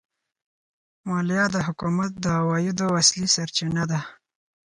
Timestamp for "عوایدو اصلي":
2.39-3.27